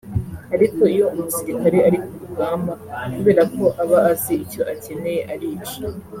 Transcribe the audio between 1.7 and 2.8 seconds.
ari ku rugamba